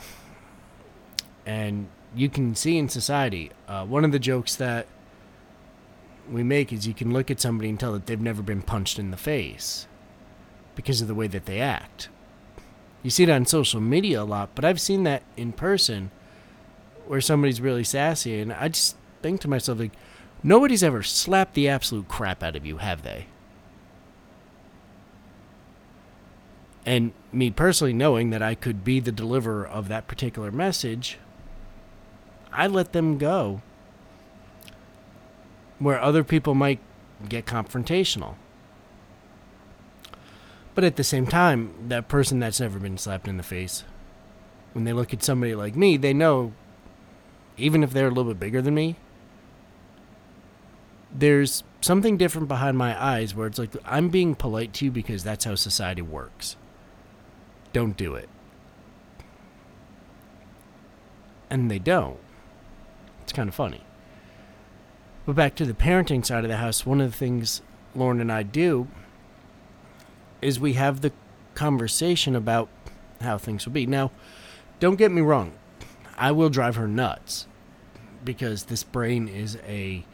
And 1.44 1.86
you 2.16 2.28
can 2.28 2.56
see 2.56 2.78
in 2.78 2.88
society, 2.88 3.52
uh, 3.68 3.84
one 3.84 4.04
of 4.04 4.10
the 4.10 4.18
jokes 4.18 4.56
that 4.56 4.88
we 6.28 6.42
make 6.42 6.72
is 6.72 6.84
you 6.84 6.94
can 6.94 7.12
look 7.12 7.30
at 7.30 7.40
somebody 7.40 7.68
and 7.68 7.78
tell 7.78 7.92
that 7.92 8.06
they've 8.06 8.20
never 8.20 8.42
been 8.42 8.62
punched 8.62 8.98
in 8.98 9.12
the 9.12 9.16
face 9.16 9.86
because 10.74 11.00
of 11.00 11.06
the 11.06 11.14
way 11.14 11.28
that 11.28 11.46
they 11.46 11.60
act. 11.60 12.08
You 13.04 13.10
see 13.10 13.22
it 13.22 13.30
on 13.30 13.46
social 13.46 13.80
media 13.80 14.22
a 14.22 14.24
lot, 14.24 14.50
but 14.56 14.64
I've 14.64 14.80
seen 14.80 15.04
that 15.04 15.22
in 15.36 15.52
person 15.52 16.10
where 17.06 17.20
somebody's 17.20 17.60
really 17.60 17.84
sassy, 17.84 18.40
and 18.40 18.52
I 18.52 18.66
just 18.66 18.96
think 19.22 19.40
to 19.42 19.48
myself, 19.48 19.78
like, 19.78 19.92
nobody's 20.42 20.82
ever 20.82 21.04
slapped 21.04 21.54
the 21.54 21.68
absolute 21.68 22.08
crap 22.08 22.42
out 22.42 22.56
of 22.56 22.66
you, 22.66 22.78
have 22.78 23.02
they? 23.02 23.26
And 26.86 27.12
me 27.32 27.50
personally 27.50 27.92
knowing 27.92 28.30
that 28.30 28.42
I 28.42 28.54
could 28.54 28.84
be 28.84 29.00
the 29.00 29.12
deliverer 29.12 29.66
of 29.66 29.88
that 29.88 30.06
particular 30.06 30.52
message, 30.52 31.18
I 32.52 32.68
let 32.68 32.92
them 32.92 33.18
go. 33.18 33.60
Where 35.80 36.00
other 36.00 36.22
people 36.22 36.54
might 36.54 36.78
get 37.28 37.44
confrontational. 37.44 38.36
But 40.76 40.84
at 40.84 40.96
the 40.96 41.04
same 41.04 41.26
time, 41.26 41.74
that 41.88 42.06
person 42.06 42.38
that's 42.38 42.60
never 42.60 42.78
been 42.78 42.98
slapped 42.98 43.26
in 43.26 43.36
the 43.36 43.42
face, 43.42 43.82
when 44.72 44.84
they 44.84 44.92
look 44.92 45.12
at 45.12 45.24
somebody 45.24 45.54
like 45.54 45.74
me, 45.74 45.96
they 45.96 46.14
know 46.14 46.52
even 47.56 47.82
if 47.82 47.92
they're 47.92 48.08
a 48.08 48.10
little 48.10 48.32
bit 48.32 48.40
bigger 48.40 48.62
than 48.62 48.74
me, 48.74 48.96
there's 51.12 51.64
something 51.80 52.16
different 52.16 52.46
behind 52.48 52.76
my 52.76 53.02
eyes 53.02 53.34
where 53.34 53.46
it's 53.46 53.58
like 53.58 53.70
I'm 53.84 54.08
being 54.08 54.34
polite 54.34 54.72
to 54.74 54.84
you 54.84 54.90
because 54.90 55.24
that's 55.24 55.44
how 55.46 55.54
society 55.54 56.02
works. 56.02 56.56
Don't 57.76 57.94
do 57.98 58.14
it. 58.14 58.30
And 61.50 61.70
they 61.70 61.78
don't. 61.78 62.16
It's 63.22 63.34
kind 63.34 63.50
of 63.50 63.54
funny. 63.54 63.82
But 65.26 65.36
back 65.36 65.54
to 65.56 65.66
the 65.66 65.74
parenting 65.74 66.24
side 66.24 66.42
of 66.42 66.48
the 66.48 66.56
house, 66.56 66.86
one 66.86 67.02
of 67.02 67.10
the 67.10 67.16
things 67.18 67.60
Lauren 67.94 68.22
and 68.22 68.32
I 68.32 68.44
do 68.44 68.88
is 70.40 70.58
we 70.58 70.72
have 70.72 71.02
the 71.02 71.12
conversation 71.52 72.34
about 72.34 72.70
how 73.20 73.36
things 73.36 73.66
will 73.66 73.74
be. 73.74 73.84
Now, 73.84 74.10
don't 74.80 74.96
get 74.96 75.12
me 75.12 75.20
wrong. 75.20 75.52
I 76.16 76.32
will 76.32 76.48
drive 76.48 76.76
her 76.76 76.88
nuts 76.88 77.46
because 78.24 78.64
this 78.64 78.84
brain 78.84 79.28
is 79.28 79.58
a 79.68 80.06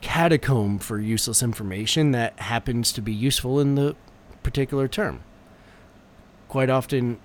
catacomb 0.00 0.78
for 0.78 0.98
useless 0.98 1.42
information 1.42 2.12
that 2.12 2.40
happens 2.40 2.92
to 2.92 3.02
be 3.02 3.12
useful 3.12 3.60
in 3.60 3.74
the 3.74 3.94
particular 4.42 4.88
term. 4.88 5.22
Quite 6.48 6.70
often, 6.70 7.18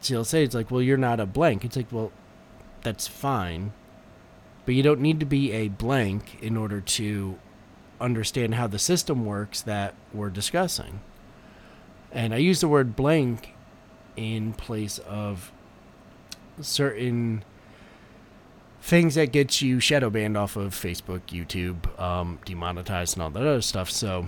she'll 0.00 0.24
say, 0.24 0.44
It's 0.44 0.54
like, 0.54 0.70
well, 0.70 0.82
you're 0.82 0.96
not 0.96 1.20
a 1.20 1.26
blank. 1.26 1.64
It's 1.64 1.76
like, 1.76 1.90
well, 1.90 2.12
that's 2.82 3.06
fine. 3.06 3.72
But 4.64 4.74
you 4.74 4.82
don't 4.82 5.00
need 5.00 5.20
to 5.20 5.26
be 5.26 5.52
a 5.52 5.68
blank 5.68 6.38
in 6.40 6.56
order 6.56 6.80
to 6.80 7.38
understand 8.00 8.54
how 8.54 8.66
the 8.66 8.78
system 8.78 9.24
works 9.24 9.62
that 9.62 9.94
we're 10.12 10.30
discussing. 10.30 11.00
And 12.12 12.34
I 12.34 12.38
use 12.38 12.60
the 12.60 12.68
word 12.68 12.96
blank 12.96 13.54
in 14.16 14.52
place 14.54 14.98
of 14.98 15.52
certain 16.60 17.44
things 18.80 19.16
that 19.16 19.32
get 19.32 19.60
you 19.60 19.80
shadow 19.80 20.10
banned 20.10 20.36
off 20.36 20.56
of 20.56 20.74
Facebook, 20.74 21.22
YouTube, 21.28 21.98
um, 22.00 22.38
demonetized, 22.44 23.16
and 23.16 23.22
all 23.22 23.30
that 23.30 23.42
other 23.42 23.60
stuff. 23.60 23.90
So 23.90 24.26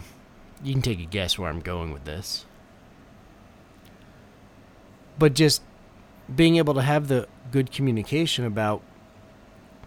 you 0.62 0.72
can 0.72 0.82
take 0.82 1.00
a 1.00 1.04
guess 1.04 1.38
where 1.38 1.48
I'm 1.48 1.60
going 1.60 1.92
with 1.92 2.04
this. 2.04 2.44
But 5.18 5.34
just 5.34 5.62
being 6.34 6.56
able 6.56 6.74
to 6.74 6.82
have 6.82 7.08
the 7.08 7.26
good 7.50 7.72
communication 7.72 8.44
about 8.44 8.82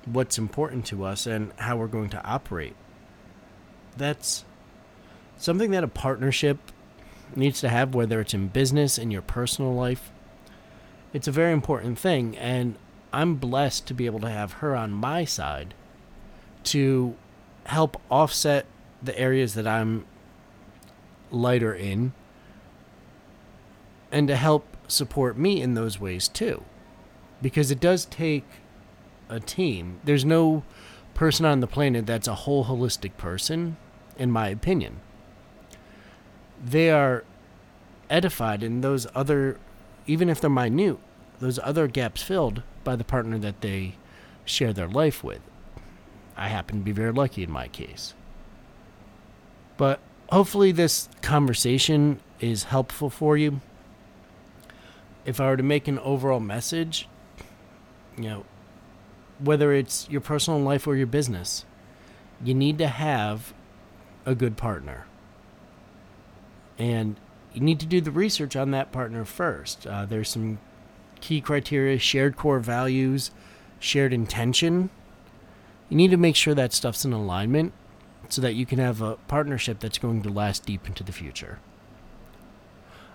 what's 0.06 0.38
important 0.38 0.86
to 0.88 1.06
us 1.06 1.28
and 1.28 1.52
how 1.58 1.78
we're 1.78 1.88
going 1.88 2.10
to 2.10 2.26
operate. 2.26 2.76
That's 3.96 4.46
something 5.38 5.72
that 5.72 5.84
a 5.84 5.88
partnership 5.88 6.58
needs 7.36 7.62
to 7.62 7.70
have, 7.70 7.94
whether 7.94 8.20
it's 8.20 8.34
in 8.34 8.48
business, 8.48 8.98
in 8.98 9.12
your 9.12 9.22
personal 9.22 9.74
life, 9.74 10.12
it's 11.14 11.28
a 11.28 11.32
very 11.32 11.52
important 11.52 12.00
thing, 12.00 12.38
and 12.38 12.76
I'm 13.12 13.36
blessed 13.36 13.86
to 13.88 13.94
be 13.94 14.06
able 14.06 14.20
to 14.22 14.30
have 14.30 14.54
her 14.54 14.76
on 14.76 14.92
my 14.92 15.26
side 15.26 15.74
to 16.66 17.16
help 17.66 18.02
offset 18.10 18.66
the 19.04 19.18
areas 19.18 19.54
that 19.56 19.68
I'm 19.68 20.06
lighter 21.32 21.74
in 21.74 22.14
and 24.12 24.28
to 24.28 24.36
help 24.36 24.71
support 24.92 25.38
me 25.38 25.62
in 25.62 25.74
those 25.74 26.00
ways 26.00 26.28
too. 26.28 26.64
Because 27.42 27.72
it 27.72 27.80
does 27.80 28.06
take 28.06 28.46
a 29.30 29.40
team. 29.40 30.00
There's 30.04 30.26
no 30.26 30.64
person 31.14 31.46
on 31.46 31.60
the 31.60 31.68
planet 31.68 32.06
that's 32.06 32.28
a 32.28 32.36
whole 32.36 32.66
holistic 32.66 33.18
person, 33.18 33.78
in 34.18 34.32
my 34.32 34.48
opinion. 34.50 35.00
They 36.64 36.92
are 36.92 37.24
edified 38.10 38.62
in 38.62 38.82
those 38.82 39.08
other 39.16 39.58
even 40.08 40.30
if 40.30 40.42
they're 40.42 40.50
minute, 40.50 40.98
those 41.40 41.60
other 41.60 41.88
gaps 41.88 42.22
filled 42.22 42.64
by 42.84 42.96
the 42.96 43.04
partner 43.04 43.38
that 43.38 43.62
they 43.62 43.96
share 44.46 44.74
their 44.74 44.88
life 44.88 45.24
with. 45.24 45.42
I 46.36 46.48
happen 46.48 46.80
to 46.80 46.84
be 46.84 46.92
very 46.92 47.12
lucky 47.12 47.44
in 47.44 47.52
my 47.52 47.68
case. 47.68 48.14
But 49.78 50.00
hopefully, 50.30 50.72
this 50.72 51.08
conversation 51.22 52.20
is 52.40 52.66
helpful 52.66 53.10
for 53.10 53.38
you. 53.38 53.62
If 55.26 55.40
I 55.40 55.48
were 55.48 55.58
to 55.58 55.64
make 55.64 55.88
an 55.88 56.00
overall 56.00 56.40
message, 56.40 57.08
you 58.18 58.24
know, 58.24 58.46
whether 59.40 59.74
it's 59.74 60.08
your 60.10 60.22
personal 60.22 60.60
life 60.60 60.88
or 60.88 60.96
your 60.96 61.08
business, 61.08 61.66
you 62.44 62.54
need 62.54 62.78
to 62.80 62.88
have 62.88 63.54
a 64.26 64.36
good 64.36 64.58
partner. 64.58 65.06
And 66.78 67.18
you 67.54 67.62
need 67.62 67.80
to 67.82 67.86
do 67.86 68.02
the 68.02 68.12
research 68.12 68.56
on 68.56 68.72
that 68.72 68.92
partner 68.92 69.26
first. 69.26 69.86
Uh, 69.86 70.06
there's 70.06 70.30
some 70.30 70.60
key 71.20 71.42
criteria 71.42 72.00
shared 72.00 72.36
core 72.36 72.60
values, 72.60 73.32
shared 73.80 74.14
intention. 74.14 74.90
You 75.90 75.98
need 75.98 76.12
to 76.12 76.18
make 76.18 76.36
sure 76.36 76.56
that 76.56 76.74
stuff's 76.74 77.06
in 77.06 77.14
alignment 77.14 77.74
so 78.30 78.42
that 78.42 78.56
you 78.56 78.66
can 78.66 78.80
have 78.80 79.02
a 79.02 79.16
partnership 79.28 79.80
that's 79.80 79.98
going 79.98 80.22
to 80.24 80.30
last 80.30 80.66
deep 80.66 80.88
into 80.88 81.04
the 81.04 81.12
future. 81.12 81.60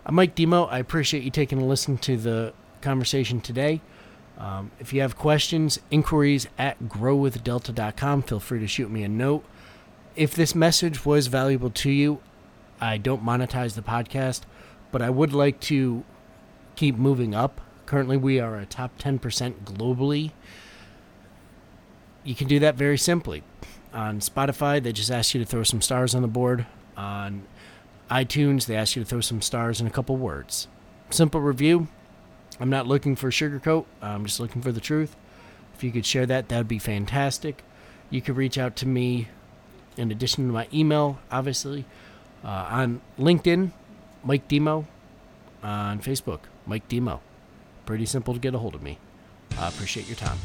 I'm 0.08 0.14
Mike 0.14 0.36
Demo. 0.36 0.66
I 0.66 0.78
appreciate 0.78 1.24
you 1.24 1.32
taking 1.32 1.60
a 1.60 1.66
listen 1.66 1.98
to 1.98 2.16
the 2.16 2.52
conversation 2.80 3.40
today. 3.40 3.80
Um, 4.38 4.70
if 4.78 4.92
you 4.92 5.00
have 5.00 5.16
questions, 5.16 5.80
inquiries 5.90 6.46
at 6.56 6.80
growwithdelta.com, 6.84 8.22
feel 8.22 8.38
free 8.38 8.60
to 8.60 8.68
shoot 8.68 8.88
me 8.88 9.02
a 9.02 9.08
note. 9.08 9.44
If 10.14 10.32
this 10.32 10.54
message 10.54 11.04
was 11.04 11.26
valuable 11.26 11.70
to 11.70 11.90
you, 11.90 12.20
I 12.80 12.98
don't 12.98 13.24
monetize 13.24 13.74
the 13.74 13.82
podcast, 13.82 14.42
but 14.92 15.02
I 15.02 15.10
would 15.10 15.32
like 15.32 15.58
to 15.62 16.04
keep 16.76 16.96
moving 16.96 17.34
up. 17.34 17.60
Currently, 17.86 18.16
we 18.16 18.38
are 18.38 18.56
a 18.60 18.64
top 18.64 18.96
10% 19.00 19.18
globally. 19.64 20.30
You 22.22 22.36
can 22.36 22.46
do 22.46 22.60
that 22.60 22.76
very 22.76 22.96
simply. 22.96 23.42
On 23.92 24.20
Spotify, 24.20 24.80
they 24.80 24.92
just 24.92 25.10
ask 25.10 25.34
you 25.34 25.40
to 25.40 25.46
throw 25.46 25.64
some 25.64 25.82
stars 25.82 26.14
on 26.14 26.22
the 26.22 26.28
board. 26.28 26.64
On 26.96 27.42
iTunes, 28.10 28.66
they 28.66 28.76
ask 28.76 28.96
you 28.96 29.02
to 29.02 29.08
throw 29.08 29.20
some 29.20 29.42
stars 29.42 29.80
and 29.80 29.88
a 29.88 29.92
couple 29.92 30.16
words. 30.16 30.68
Simple 31.10 31.40
review. 31.40 31.88
I'm 32.60 32.70
not 32.70 32.86
looking 32.86 33.16
for 33.16 33.30
sugarcoat, 33.30 33.84
I'm 34.00 34.24
just 34.24 34.40
looking 34.40 34.62
for 34.62 34.72
the 34.72 34.80
truth. 34.80 35.14
If 35.74 35.84
you 35.84 35.92
could 35.92 36.06
share 36.06 36.24
that, 36.26 36.48
that 36.48 36.56
would 36.56 36.68
be 36.68 36.78
fantastic. 36.78 37.62
You 38.08 38.22
could 38.22 38.36
reach 38.36 38.56
out 38.56 38.76
to 38.76 38.86
me 38.88 39.28
in 39.96 40.10
addition 40.10 40.46
to 40.46 40.52
my 40.52 40.68
email, 40.72 41.18
obviously, 41.30 41.84
uh, 42.42 42.66
on 42.70 43.02
LinkedIn, 43.18 43.72
Mike 44.24 44.48
Demo, 44.48 44.86
on 45.62 46.00
Facebook, 46.00 46.40
Mike 46.66 46.88
Demo. 46.88 47.20
Pretty 47.84 48.06
simple 48.06 48.32
to 48.32 48.40
get 48.40 48.54
a 48.54 48.58
hold 48.58 48.74
of 48.74 48.82
me. 48.82 48.98
I 49.58 49.68
appreciate 49.68 50.06
your 50.06 50.16
time. 50.16 50.38